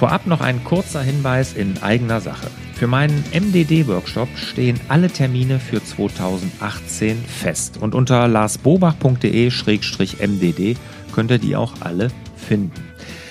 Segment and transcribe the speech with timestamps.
[0.00, 2.46] Vorab noch ein kurzer Hinweis in eigener Sache.
[2.72, 10.76] Für meinen MDD-Workshop stehen alle Termine für 2018 fest und unter larsbobach.de-mdd
[11.12, 12.82] könnt ihr die auch alle finden.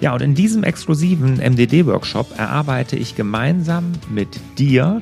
[0.00, 5.00] Ja, und in diesem exklusiven MDD-Workshop erarbeite ich gemeinsam mit dir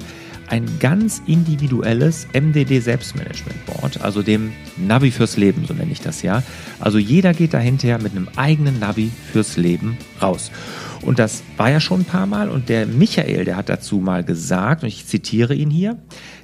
[0.50, 6.22] ein ganz individuelles MDD Selbstmanagement Board, also dem Navi fürs Leben, so nenne ich das
[6.22, 6.42] ja.
[6.80, 10.50] Also jeder geht dahinter mit einem eigenen Navi fürs Leben raus.
[11.02, 14.24] Und das war ja schon ein paar Mal und der Michael, der hat dazu mal
[14.24, 15.96] gesagt, und ich zitiere ihn hier,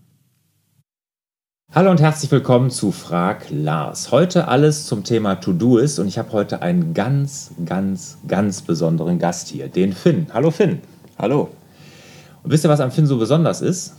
[1.75, 4.09] Hallo und herzlich willkommen zu Frag Lars.
[4.09, 9.19] Heute alles zum Thema To-Do ist und ich habe heute einen ganz, ganz, ganz besonderen
[9.19, 10.27] Gast hier, den Finn.
[10.33, 10.79] Hallo Finn.
[11.19, 11.49] Hallo.
[12.43, 13.93] Und wisst ihr, was am Finn so besonders ist?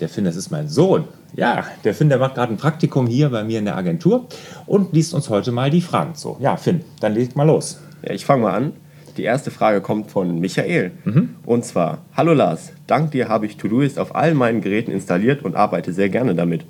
[0.00, 1.04] Der Finn, das ist mein Sohn.
[1.36, 4.26] Ja, der Finn, der macht gerade ein Praktikum hier bei mir in der Agentur
[4.66, 6.38] und liest uns heute mal die Fragen zu.
[6.40, 7.78] Ja, Finn, dann leg mal los.
[8.02, 8.72] Ja, ich fange mal an.
[9.16, 10.90] Die erste Frage kommt von Michael.
[11.04, 11.36] Mhm.
[11.44, 15.54] Und zwar: Hallo Lars, dank dir habe ich Todoist auf allen meinen Geräten installiert und
[15.54, 16.64] arbeite sehr gerne damit.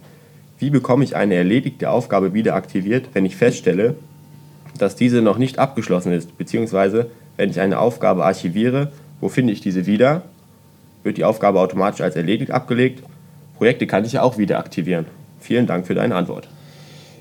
[0.61, 3.95] Wie bekomme ich eine erledigte Aufgabe wieder aktiviert, wenn ich feststelle,
[4.77, 9.63] dass diese noch nicht abgeschlossen ist, beziehungsweise wenn ich eine Aufgabe archiviere, wo finde ich
[9.63, 10.23] diese wieder?
[11.03, 13.03] Wird die Aufgabe automatisch als erledigt abgelegt?
[13.57, 15.07] Projekte kann ich ja auch wieder aktivieren.
[15.41, 16.47] Vielen Dank für deine Antwort.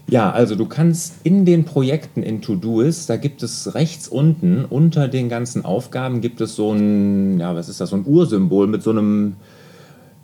[0.10, 5.08] Ja, also du kannst in den Projekten in Todoist, da gibt es rechts unten unter
[5.08, 8.84] den ganzen Aufgaben gibt es so ein, ja, was ist das, so ein Ursymbol mit
[8.84, 9.38] so einem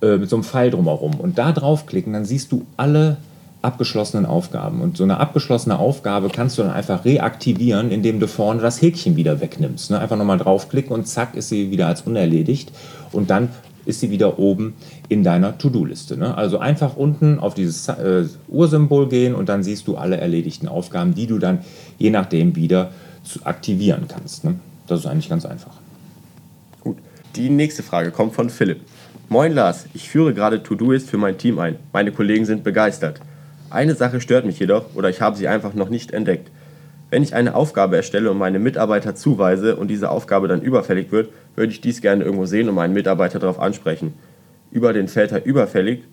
[0.05, 3.17] äh, mit so einem Pfeil drumherum und da draufklicken, dann siehst du alle
[3.65, 4.81] abgeschlossenen Aufgaben.
[4.81, 9.15] Und so eine abgeschlossene Aufgabe kannst du dann einfach reaktivieren, indem du vorne das Häkchen
[9.15, 9.91] wieder wegnimmst.
[9.91, 9.99] Ne?
[9.99, 12.71] Einfach nochmal draufklicken und zack ist sie wieder als unerledigt.
[13.11, 13.49] Und dann
[13.85, 14.75] ist sie wieder oben
[15.09, 16.17] in deiner To-Do-Liste.
[16.17, 16.35] Ne?
[16.37, 21.15] Also einfach unten auf dieses äh, Ursymbol gehen und dann siehst du alle erledigten Aufgaben,
[21.15, 21.59] die du dann
[21.97, 22.91] je nachdem wieder
[23.43, 24.43] aktivieren kannst.
[24.43, 24.55] Ne?
[24.87, 25.73] Das ist eigentlich ganz einfach.
[26.81, 26.97] Gut.
[27.35, 28.81] Die nächste Frage kommt von Philipp.
[29.27, 31.77] Moin Lars, ich führe gerade To-Doist für mein Team ein.
[31.91, 33.19] Meine Kollegen sind begeistert.
[33.71, 36.51] Eine Sache stört mich jedoch oder ich habe sie einfach noch nicht entdeckt.
[37.09, 41.29] Wenn ich eine Aufgabe erstelle und meine Mitarbeiter zuweise und diese Aufgabe dann überfällig wird,
[41.55, 44.13] würde ich dies gerne irgendwo sehen und meinen Mitarbeiter darauf ansprechen.
[44.69, 46.03] Über den Filter überfällig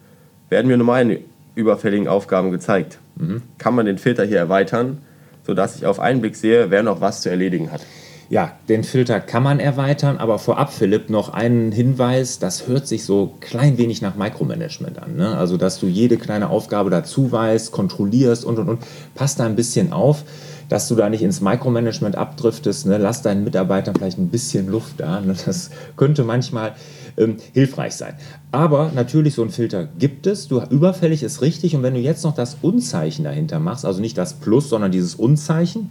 [0.48, 1.18] werden mir nur meine
[1.54, 2.98] überfälligen Aufgaben gezeigt.
[3.16, 3.42] Mhm.
[3.58, 4.98] Kann man den Filter hier erweitern,
[5.46, 7.82] sodass ich auf einen Blick sehe, wer noch was zu erledigen hat.
[8.32, 13.04] Ja, den Filter kann man erweitern, aber vorab, Philipp, noch einen Hinweis, das hört sich
[13.04, 15.16] so klein wenig nach Micromanagement an.
[15.16, 15.36] Ne?
[15.36, 18.78] Also, dass du jede kleine Aufgabe dazu weißt, kontrollierst und, und, und.
[19.14, 20.24] Passt da ein bisschen auf,
[20.70, 22.86] dass du da nicht ins Micromanagement abdriftest.
[22.86, 22.96] Ne?
[22.96, 25.20] Lass deinen Mitarbeitern vielleicht ein bisschen Luft da.
[25.20, 25.34] Ne?
[25.44, 26.72] Das könnte manchmal
[27.18, 28.14] ähm, hilfreich sein.
[28.50, 30.48] Aber natürlich, so ein Filter gibt es.
[30.48, 31.76] Du, überfällig ist richtig.
[31.76, 35.16] Und wenn du jetzt noch das Unzeichen dahinter machst, also nicht das Plus, sondern dieses
[35.16, 35.90] Unzeichen,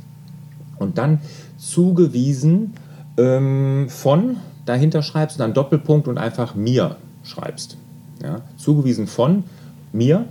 [0.82, 1.20] und dann
[1.58, 2.74] zugewiesen
[3.18, 7.78] ähm, von dahinter schreibst und dann Doppelpunkt und einfach mir schreibst.
[8.22, 8.42] Ja?
[8.58, 9.44] Zugewiesen von
[9.94, 10.26] mir.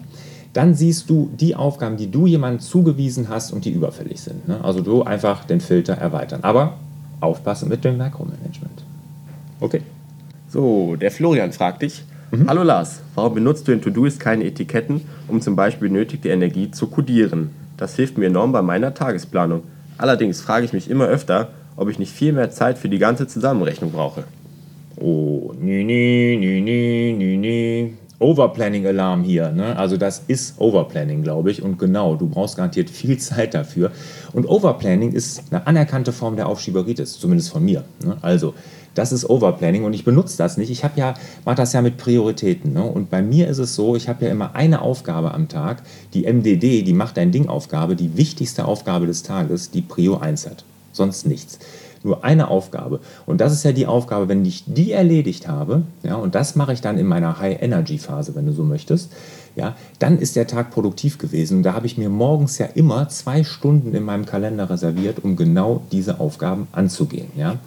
[0.53, 4.49] Dann siehst du die Aufgaben, die du jemandem zugewiesen hast und die überfällig sind.
[4.49, 4.63] Ne?
[4.65, 6.41] Also du einfach den Filter erweitern.
[6.43, 6.75] Aber
[7.21, 8.83] aufpassen mit dem Makromanagement.
[9.61, 9.83] Okay.
[10.49, 12.03] So, der Florian fragt dich.
[12.33, 12.49] Mhm.
[12.49, 16.89] Hallo Lars, warum benutzt du in Todoist keine Etiketten, um zum Beispiel benötigte Energie zu
[16.89, 17.51] kodieren?
[17.77, 19.63] Das hilft mir enorm bei meiner Tagesplanung.
[20.01, 23.27] Allerdings frage ich mich immer öfter, ob ich nicht viel mehr Zeit für die ganze
[23.27, 24.25] Zusammenrechnung brauche.
[24.97, 27.93] Oh, nee, nee, nee, nee, nee, nee.
[28.21, 29.51] Overplanning-Alarm hier.
[29.51, 29.77] Ne?
[29.77, 31.63] Also das ist Overplanning, glaube ich.
[31.63, 33.91] Und genau, du brauchst garantiert viel Zeit dafür.
[34.33, 37.85] Und Overplanning ist eine anerkannte Form der Aufschieberitis, zumindest von mir.
[38.05, 38.17] Ne?
[38.21, 38.55] Also
[38.95, 40.71] das ist Overplanning und ich benutze das nicht.
[40.71, 41.15] Ich habe ja,
[41.45, 42.73] mache das ja mit Prioritäten.
[42.73, 42.83] Ne?
[42.83, 45.83] Und bei mir ist es so, ich habe ja immer eine Aufgabe am Tag,
[46.13, 50.65] die MDD, die macht dein Ding-Aufgabe, die wichtigste Aufgabe des Tages, die Prio 1 hat.
[50.93, 51.59] Sonst nichts.
[52.03, 53.01] Nur eine Aufgabe.
[53.27, 56.73] Und das ist ja die Aufgabe, wenn ich die erledigt habe, ja, und das mache
[56.73, 59.13] ich dann in meiner High-Energy-Phase, wenn du so möchtest,
[59.57, 61.59] ja, dann ist der Tag produktiv gewesen.
[61.59, 65.37] Und da habe ich mir morgens ja immer zwei Stunden in meinem Kalender reserviert, um
[65.37, 67.29] genau diese Aufgaben anzugehen.
[67.37, 67.59] Ja.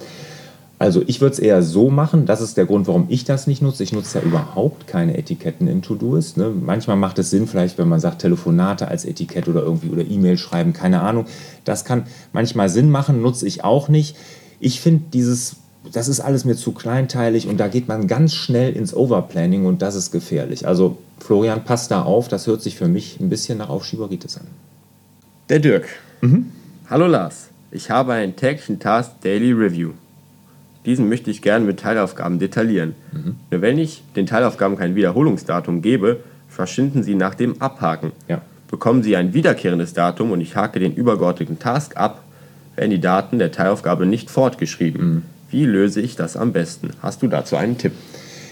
[0.83, 3.61] Also ich würde es eher so machen, das ist der Grund, warum ich das nicht
[3.61, 3.83] nutze.
[3.83, 6.35] Ich nutze ja überhaupt keine Etiketten in To-Doist.
[6.35, 6.49] Ne?
[6.49, 10.37] Manchmal macht es Sinn, vielleicht wenn man sagt Telefonate als Etikett oder irgendwie oder E-Mail
[10.37, 11.25] schreiben, keine Ahnung.
[11.63, 12.03] Das kann
[12.33, 14.17] manchmal Sinn machen, nutze ich auch nicht.
[14.59, 15.55] Ich finde dieses,
[15.89, 19.81] das ist alles mir zu kleinteilig und da geht man ganz schnell ins Overplanning und
[19.81, 20.67] das ist gefährlich.
[20.67, 24.47] Also Florian, passt da auf, das hört sich für mich ein bisschen nach Aufschieberitis an.
[25.47, 25.87] Der Dirk.
[26.19, 26.47] Mhm.
[26.89, 29.91] Hallo Lars, ich habe einen täglichen Task Daily Review.
[30.85, 32.95] Diesen möchte ich gerne mit Teilaufgaben detaillieren.
[33.11, 33.35] Mhm.
[33.51, 36.19] Nur wenn ich den Teilaufgaben kein Wiederholungsdatum gebe,
[36.49, 38.11] verschwinden sie nach dem Abhaken.
[38.27, 38.41] Ja.
[38.69, 42.23] Bekommen sie ein wiederkehrendes Datum und ich hake den übergeordneten Task ab,
[42.75, 45.05] werden die Daten der Teilaufgabe nicht fortgeschrieben.
[45.05, 45.21] Mhm.
[45.49, 46.89] Wie löse ich das am besten?
[47.01, 47.93] Hast du dazu einen Tipp?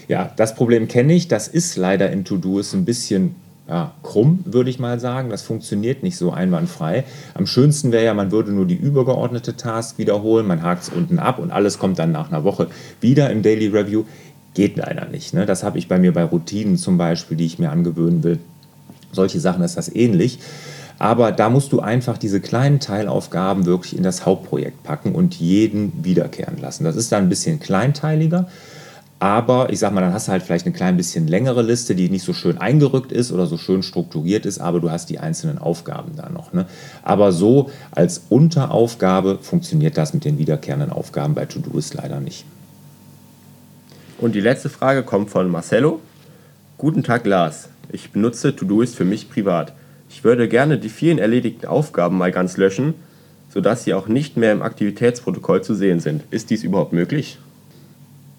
[0.08, 1.28] Ja, das Problem kenne ich.
[1.28, 3.34] Das ist leider in To-Do ein bisschen
[3.68, 5.30] ja, krumm, würde ich mal sagen.
[5.30, 7.04] Das funktioniert nicht so einwandfrei.
[7.34, 11.18] Am schönsten wäre ja, man würde nur die übergeordnete Task wiederholen, man hakt es unten
[11.18, 12.68] ab und alles kommt dann nach einer Woche
[13.00, 14.04] wieder im Daily Review.
[14.54, 15.32] Geht leider nicht.
[15.32, 15.46] Ne?
[15.46, 18.38] Das habe ich bei mir bei Routinen zum Beispiel, die ich mir angewöhnen will.
[19.12, 20.38] Solche Sachen ist das ähnlich.
[20.98, 26.04] Aber da musst du einfach diese kleinen Teilaufgaben wirklich in das Hauptprojekt packen und jeden
[26.04, 26.84] wiederkehren lassen.
[26.84, 28.48] Das ist dann ein bisschen kleinteiliger.
[29.22, 32.10] Aber ich sag mal, dann hast du halt vielleicht eine klein bisschen längere Liste, die
[32.10, 35.58] nicht so schön eingerückt ist oder so schön strukturiert ist, aber du hast die einzelnen
[35.58, 36.52] Aufgaben da noch.
[36.52, 36.66] Ne?
[37.04, 42.44] Aber so als Unteraufgabe funktioniert das mit den wiederkehrenden Aufgaben bei To-Do leider nicht.
[44.18, 46.00] Und die letzte Frage kommt von Marcello.
[46.76, 47.68] Guten Tag, Lars.
[47.92, 49.72] Ich benutze To-Doist für mich privat.
[50.10, 52.94] Ich würde gerne die vielen erledigten Aufgaben mal ganz löschen,
[53.54, 56.24] sodass sie auch nicht mehr im Aktivitätsprotokoll zu sehen sind.
[56.32, 57.38] Ist dies überhaupt möglich?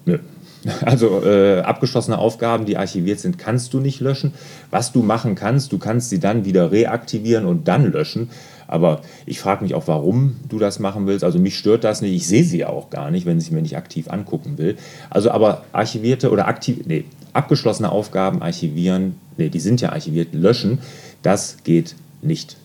[0.04, 0.18] Nö.
[0.84, 4.34] Also äh, abgeschlossene Aufgaben, die archiviert sind, kannst du nicht löschen.
[4.70, 8.30] Was du machen kannst, du kannst sie dann wieder reaktivieren und dann löschen.
[8.66, 11.22] Aber ich frage mich auch, warum du das machen willst.
[11.22, 12.14] Also mich stört das nicht.
[12.14, 14.76] Ich sehe sie ja auch gar nicht, wenn ich sie mir nicht aktiv angucken will.
[15.10, 20.78] Also aber archivierte oder aktiv, nee, abgeschlossene Aufgaben archivieren, nee, die sind ja archiviert, löschen,
[21.22, 22.56] das geht nicht.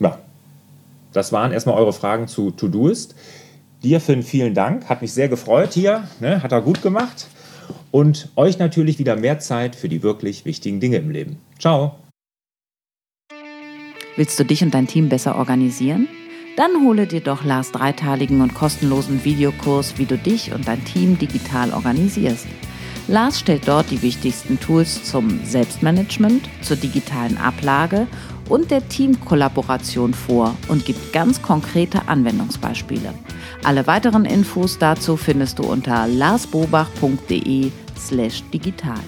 [0.00, 0.18] Ja,
[1.12, 3.14] das waren erstmal eure Fragen zu To-Doist.
[3.82, 4.88] Dir, Finn, vielen Dank.
[4.88, 6.02] Hat mich sehr gefreut hier.
[6.18, 6.42] Ne?
[6.42, 7.28] Hat er gut gemacht.
[7.90, 11.36] Und euch natürlich wieder mehr Zeit für die wirklich wichtigen Dinge im Leben.
[11.58, 11.94] Ciao.
[14.16, 16.08] Willst du dich und dein Team besser organisieren?
[16.56, 21.16] Dann hole dir doch Lars dreiteiligen und kostenlosen Videokurs, wie du dich und dein Team
[21.16, 22.48] digital organisierst.
[23.06, 28.08] Lars stellt dort die wichtigsten Tools zum Selbstmanagement, zur digitalen Ablage
[28.48, 33.12] und der Teamkollaboration vor und gibt ganz konkrete Anwendungsbeispiele.
[33.64, 39.00] Alle weiteren Infos dazu findest du unter larsbobach.de slash digital.